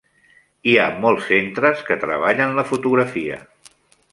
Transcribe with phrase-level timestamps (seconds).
[0.69, 3.39] Hi ha molts centres que treballen la fotografia.